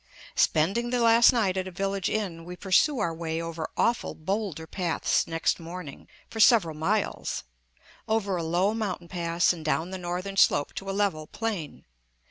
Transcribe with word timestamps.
Spending 0.33 0.89
the 0.89 0.99
last 0.99 1.31
night 1.31 1.57
at 1.57 1.67
a 1.67 1.71
village 1.71 2.09
inn, 2.09 2.43
we 2.43 2.55
pursue 2.55 2.97
our 2.97 3.13
way 3.13 3.39
over 3.39 3.69
awful 3.77 4.15
bowlder 4.15 4.65
paths 4.65 5.27
next 5.27 5.59
morning, 5.59 6.07
for 6.27 6.39
several 6.39 6.73
miles; 6.75 7.43
over 8.07 8.35
a 8.35 8.41
low 8.41 8.73
mountain 8.73 9.07
pass 9.07 9.53
and 9.53 9.63
down 9.63 9.91
the 9.91 9.99
northern 9.99 10.37
slope 10.37 10.73
to 10.73 10.89
a 10.89 10.89
level 10.89 11.27
plain. 11.27 11.85